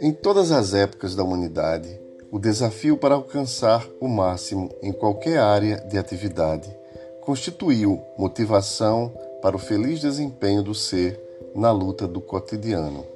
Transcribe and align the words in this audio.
Em 0.00 0.12
todas 0.12 0.50
as 0.50 0.74
épocas 0.74 1.14
da 1.14 1.22
humanidade, 1.22 2.00
o 2.30 2.38
desafio 2.38 2.96
para 2.96 3.14
alcançar 3.14 3.88
o 4.00 4.08
máximo 4.08 4.68
em 4.82 4.92
qualquer 4.92 5.38
área 5.38 5.76
de 5.88 5.96
atividade 5.96 6.74
constituiu 7.20 8.00
motivação 8.18 9.12
para 9.40 9.56
o 9.56 9.58
feliz 9.58 10.00
desempenho 10.00 10.62
do 10.62 10.74
ser 10.74 11.20
na 11.54 11.70
luta 11.70 12.06
do 12.06 12.20
cotidiano. 12.20 13.06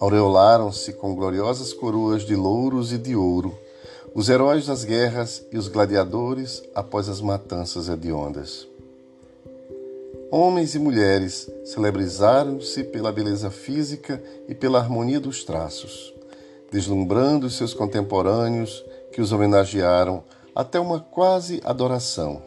Aureolaram-se 0.00 0.92
com 0.92 1.14
gloriosas 1.14 1.72
coroas 1.72 2.22
de 2.22 2.36
louros 2.36 2.92
e 2.92 2.98
de 2.98 3.16
ouro 3.16 3.54
os 4.14 4.28
heróis 4.28 4.66
das 4.66 4.84
guerras 4.84 5.44
e 5.50 5.58
os 5.58 5.66
gladiadores 5.66 6.62
após 6.74 7.08
as 7.08 7.20
matanças 7.20 7.88
hediondas. 7.88 8.73
Homens 10.36 10.74
e 10.74 10.80
mulheres 10.80 11.48
celebrizaram-se 11.64 12.82
pela 12.82 13.12
beleza 13.12 13.52
física 13.52 14.20
e 14.48 14.52
pela 14.52 14.80
harmonia 14.80 15.20
dos 15.20 15.44
traços, 15.44 16.12
deslumbrando 16.72 17.48
seus 17.48 17.72
contemporâneos 17.72 18.84
que 19.12 19.20
os 19.20 19.30
homenagearam 19.30 20.24
até 20.52 20.80
uma 20.80 20.98
quase 20.98 21.60
adoração. 21.64 22.42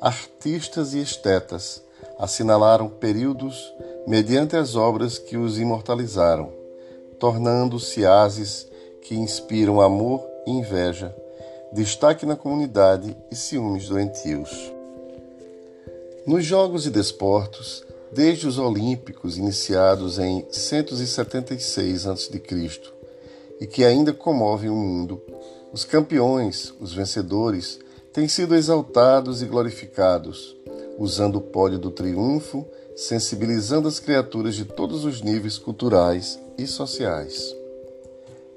Artistas 0.00 0.94
e 0.94 1.02
estetas 1.02 1.82
assinalaram 2.20 2.88
períodos 2.88 3.74
mediante 4.06 4.56
as 4.56 4.76
obras 4.76 5.18
que 5.18 5.36
os 5.36 5.58
imortalizaram, 5.58 6.52
tornando-se 7.18 8.06
ases 8.06 8.70
que 9.02 9.16
inspiram 9.16 9.80
amor 9.80 10.24
e 10.46 10.52
inveja, 10.52 11.12
destaque 11.72 12.24
na 12.24 12.36
comunidade 12.36 13.16
e 13.28 13.34
ciúmes 13.34 13.88
doentios. 13.88 14.72
Nos 16.26 16.46
Jogos 16.46 16.86
e 16.86 16.90
Desportos, 16.90 17.84
desde 18.10 18.48
os 18.48 18.56
Olímpicos, 18.58 19.36
iniciados 19.36 20.18
em 20.18 20.46
176 20.50 22.06
a.C., 22.06 22.42
e 23.60 23.66
que 23.66 23.84
ainda 23.84 24.10
comovem 24.10 24.70
o 24.70 24.74
mundo, 24.74 25.20
os 25.70 25.84
campeões, 25.84 26.72
os 26.80 26.94
vencedores, 26.94 27.78
têm 28.10 28.26
sido 28.26 28.54
exaltados 28.54 29.42
e 29.42 29.44
glorificados, 29.44 30.56
usando 30.98 31.36
o 31.36 31.42
pódio 31.42 31.78
do 31.78 31.90
triunfo, 31.90 32.66
sensibilizando 32.96 33.86
as 33.86 34.00
criaturas 34.00 34.54
de 34.54 34.64
todos 34.64 35.04
os 35.04 35.20
níveis 35.20 35.58
culturais 35.58 36.40
e 36.56 36.66
sociais. 36.66 37.54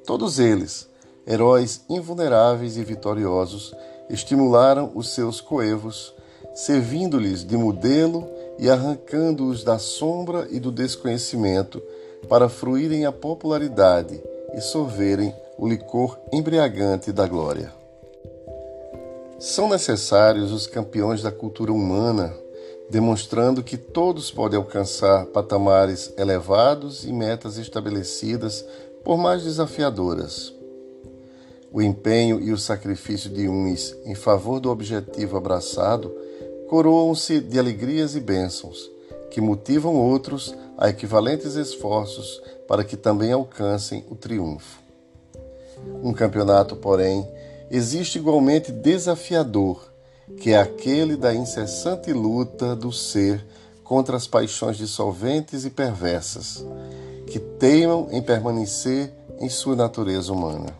Todos 0.05 0.39
eles, 0.39 0.87
heróis 1.27 1.81
invulneráveis 1.89 2.77
e 2.77 2.83
vitoriosos, 2.85 3.75
estimularam 4.09 4.89
os 4.95 5.13
seus 5.13 5.41
coevos 5.41 6.15
servindo-lhes 6.57 7.45
de 7.45 7.55
modelo 7.55 8.27
e 8.57 8.67
arrancando-os 8.67 9.63
da 9.63 9.77
sombra 9.77 10.47
e 10.49 10.59
do 10.59 10.71
desconhecimento 10.71 11.79
para 12.27 12.49
fruírem 12.49 13.05
a 13.05 13.11
popularidade 13.11 14.19
e 14.55 14.59
sorverem 14.59 15.31
o 15.55 15.67
licor 15.67 16.17
embriagante 16.33 17.11
da 17.11 17.27
glória. 17.27 17.71
São 19.37 19.69
necessários 19.69 20.51
os 20.51 20.65
campeões 20.65 21.21
da 21.21 21.31
cultura 21.31 21.71
humana, 21.71 22.33
demonstrando 22.89 23.61
que 23.61 23.77
todos 23.77 24.31
podem 24.31 24.57
alcançar 24.57 25.27
patamares 25.27 26.11
elevados 26.17 27.05
e 27.05 27.13
metas 27.13 27.59
estabelecidas, 27.59 28.65
por 29.03 29.15
mais 29.15 29.43
desafiadoras. 29.43 30.51
O 31.71 31.83
empenho 31.83 32.39
e 32.39 32.51
o 32.51 32.57
sacrifício 32.57 33.29
de 33.29 33.47
uns 33.47 33.95
em 34.05 34.15
favor 34.15 34.59
do 34.59 34.71
objetivo 34.71 35.37
abraçado 35.37 36.11
coroam-se 36.67 37.39
de 37.39 37.57
alegrias 37.57 38.15
e 38.15 38.19
bênçãos, 38.19 38.89
que 39.31 39.41
motivam 39.41 39.95
outros 39.95 40.55
a 40.77 40.89
equivalentes 40.89 41.55
esforços 41.55 42.41
para 42.67 42.83
que 42.83 42.97
também 42.97 43.31
alcancem 43.31 44.05
o 44.09 44.15
triunfo. 44.15 44.79
Um 46.03 46.13
campeonato, 46.13 46.75
porém, 46.75 47.27
existe 47.69 48.17
igualmente 48.17 48.71
desafiador, 48.71 49.91
que 50.37 50.51
é 50.51 50.59
aquele 50.59 51.15
da 51.15 51.33
incessante 51.33 52.11
luta 52.11 52.75
do 52.75 52.91
ser 52.91 53.45
contra 53.83 54.17
as 54.17 54.27
paixões 54.27 54.77
dissolventes 54.77 55.63
e 55.63 55.69
perversas, 55.69 56.65
que 57.25 57.39
teimam 57.39 58.07
em 58.11 58.21
permanecer 58.21 59.13
em 59.39 59.49
sua 59.49 59.75
natureza 59.75 60.33
humana. 60.33 60.73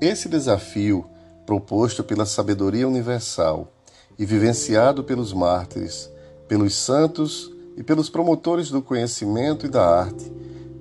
Esse 0.00 0.28
desafio 0.28 1.06
proposto 1.52 2.02
pela 2.02 2.24
sabedoria 2.24 2.88
universal 2.88 3.70
e 4.18 4.24
vivenciado 4.24 5.04
pelos 5.04 5.34
mártires, 5.34 6.10
pelos 6.48 6.74
santos 6.74 7.52
e 7.76 7.82
pelos 7.82 8.08
promotores 8.08 8.70
do 8.70 8.80
conhecimento 8.80 9.66
e 9.66 9.68
da 9.68 9.86
arte, 9.86 10.32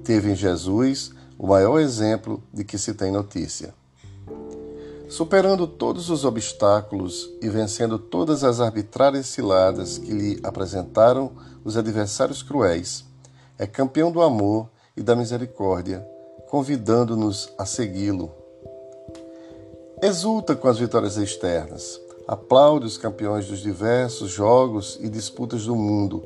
teve 0.02 0.32
em 0.32 0.36
Jesus 0.36 1.12
o 1.38 1.48
maior 1.48 1.78
exemplo 1.78 2.42
de 2.54 2.64
que 2.64 2.78
se 2.78 2.94
tem 2.94 3.12
notícia. 3.12 3.74
Superando 5.10 5.68
todos 5.68 6.10
os 6.10 6.24
obstáculos 6.24 7.30
e 7.42 7.50
vencendo 7.50 8.00
todas 8.00 8.42
as 8.42 8.62
arbitrárias 8.62 9.26
ciladas 9.26 9.98
que 9.98 10.14
lhe 10.14 10.40
apresentaram 10.42 11.34
os 11.66 11.76
adversários 11.76 12.42
cruéis, 12.42 13.04
é 13.60 13.68
campeão 13.68 14.10
do 14.10 14.22
amor 14.22 14.70
e 14.96 15.02
da 15.04 15.18
misericórdia, 15.18 16.08
convidando-nos 16.50 17.52
a 17.58 17.66
segui-lo 17.66 18.41
Exulta 20.04 20.56
com 20.56 20.68
as 20.68 20.80
vitórias 20.80 21.16
externas, 21.16 22.02
aplaude 22.28 22.88
os 22.88 22.98
campeões 22.98 23.46
dos 23.46 23.60
diversos 23.60 24.32
jogos 24.32 24.98
e 25.00 25.08
disputas 25.08 25.66
do 25.66 25.76
mundo, 25.76 26.26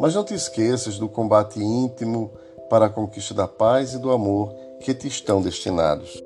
mas 0.00 0.12
não 0.16 0.24
te 0.24 0.34
esqueças 0.34 0.98
do 0.98 1.08
combate 1.08 1.60
íntimo 1.60 2.32
para 2.68 2.86
a 2.86 2.90
conquista 2.90 3.32
da 3.32 3.46
paz 3.46 3.94
e 3.94 3.98
do 3.98 4.10
amor 4.10 4.52
que 4.80 4.92
te 4.92 5.06
estão 5.06 5.40
destinados. 5.40 6.20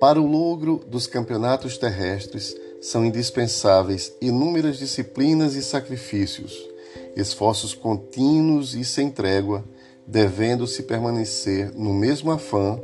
Para 0.00 0.20
o 0.20 0.26
logro 0.26 0.80
dos 0.88 1.06
campeonatos 1.06 1.78
terrestres 1.78 2.56
são 2.82 3.04
indispensáveis 3.04 4.12
inúmeras 4.20 4.76
disciplinas 4.76 5.54
e 5.54 5.62
sacrifícios, 5.62 6.68
esforços 7.14 7.74
contínuos 7.74 8.74
e 8.74 8.84
sem 8.84 9.08
trégua, 9.08 9.62
devendo-se 10.04 10.82
permanecer 10.82 11.72
no 11.76 11.94
mesmo 11.94 12.32
afã 12.32 12.76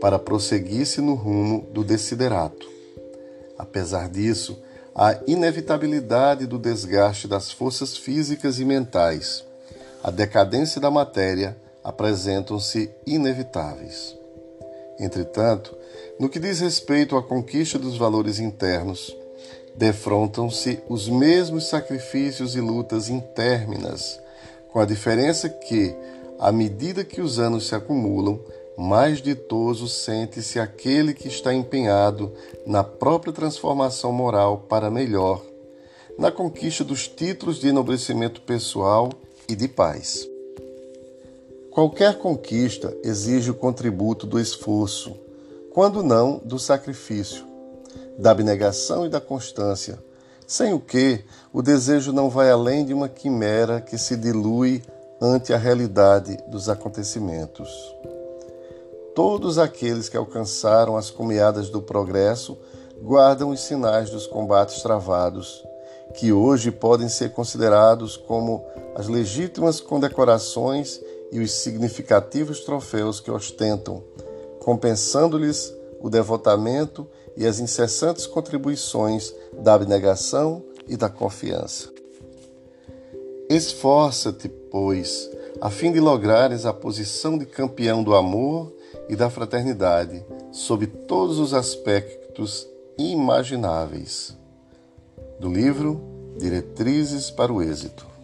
para 0.00 0.18
prosseguir-se 0.18 1.00
no 1.00 1.14
rumo 1.14 1.66
do 1.72 1.82
desiderato. 1.84 2.68
Apesar 3.58 4.08
disso, 4.08 4.58
a 4.94 5.18
inevitabilidade 5.26 6.46
do 6.46 6.58
desgaste 6.58 7.28
das 7.28 7.50
forças 7.50 7.96
físicas 7.96 8.58
e 8.58 8.64
mentais, 8.64 9.44
a 10.02 10.10
decadência 10.10 10.80
da 10.80 10.90
matéria 10.90 11.56
apresentam-se 11.82 12.90
inevitáveis. 13.06 14.16
Entretanto, 14.98 15.76
no 16.18 16.28
que 16.28 16.40
diz 16.40 16.60
respeito 16.60 17.16
à 17.16 17.22
conquista 17.22 17.78
dos 17.78 17.98
valores 17.98 18.38
internos, 18.38 19.14
defrontam-se 19.76 20.80
os 20.88 21.08
mesmos 21.08 21.68
sacrifícios 21.68 22.56
e 22.56 22.60
lutas 22.60 23.08
interminas, 23.10 24.18
com 24.72 24.80
a 24.80 24.86
diferença 24.86 25.48
que, 25.48 25.94
à 26.38 26.50
medida 26.50 27.04
que 27.04 27.20
os 27.20 27.38
anos 27.38 27.68
se 27.68 27.74
acumulam, 27.74 28.40
mais 28.76 29.22
ditoso 29.22 29.88
sente-se 29.88 30.60
aquele 30.60 31.14
que 31.14 31.28
está 31.28 31.52
empenhado 31.54 32.30
na 32.66 32.84
própria 32.84 33.32
transformação 33.32 34.12
moral 34.12 34.66
para 34.68 34.90
melhor, 34.90 35.42
na 36.18 36.30
conquista 36.30 36.84
dos 36.84 37.08
títulos 37.08 37.58
de 37.58 37.68
enobrecimento 37.68 38.42
pessoal 38.42 39.10
e 39.48 39.56
de 39.56 39.66
paz. 39.66 40.28
Qualquer 41.70 42.18
conquista 42.18 42.94
exige 43.02 43.50
o 43.50 43.54
contributo 43.54 44.26
do 44.26 44.38
esforço, 44.38 45.16
quando 45.72 46.02
não 46.02 46.40
do 46.44 46.58
sacrifício, 46.58 47.44
da 48.18 48.30
abnegação 48.30 49.06
e 49.06 49.08
da 49.08 49.20
constância, 49.20 49.98
sem 50.46 50.72
o 50.72 50.80
que 50.80 51.24
o 51.52 51.60
desejo 51.60 52.12
não 52.12 52.30
vai 52.30 52.50
além 52.50 52.84
de 52.84 52.94
uma 52.94 53.08
quimera 53.08 53.80
que 53.80 53.98
se 53.98 54.16
dilui 54.16 54.82
ante 55.20 55.52
a 55.52 55.58
realidade 55.58 56.38
dos 56.48 56.68
acontecimentos 56.68 57.68
todos 59.16 59.58
aqueles 59.58 60.10
que 60.10 60.16
alcançaram 60.16 60.94
as 60.94 61.10
comeadas 61.10 61.70
do 61.70 61.80
progresso 61.80 62.58
guardam 63.02 63.48
os 63.48 63.60
sinais 63.60 64.10
dos 64.10 64.26
combates 64.26 64.82
travados, 64.82 65.64
que 66.14 66.34
hoje 66.34 66.70
podem 66.70 67.08
ser 67.08 67.32
considerados 67.32 68.14
como 68.14 68.62
as 68.94 69.08
legítimas 69.08 69.80
condecorações 69.80 71.00
e 71.32 71.40
os 71.40 71.50
significativos 71.50 72.60
troféus 72.60 73.18
que 73.18 73.30
ostentam, 73.30 74.04
compensando-lhes 74.60 75.74
o 75.98 76.10
devotamento 76.10 77.06
e 77.38 77.46
as 77.46 77.58
incessantes 77.58 78.26
contribuições 78.26 79.34
da 79.54 79.72
abnegação 79.72 80.62
e 80.86 80.94
da 80.94 81.08
confiança. 81.08 81.90
Esforça-te, 83.48 84.48
pois, 84.48 85.30
a 85.58 85.70
fim 85.70 85.90
de 85.90 86.00
lograres 86.00 86.66
a 86.66 86.72
posição 86.74 87.38
de 87.38 87.46
campeão 87.46 88.02
do 88.02 88.14
amor 88.14 88.75
e 89.08 89.16
da 89.16 89.30
fraternidade 89.30 90.24
sob 90.52 90.86
todos 90.86 91.38
os 91.38 91.54
aspectos 91.54 92.66
imagináveis. 92.98 94.36
do 95.38 95.52
livro 95.52 96.00
Diretrizes 96.38 97.30
para 97.30 97.52
o 97.52 97.62
Êxito. 97.62 98.15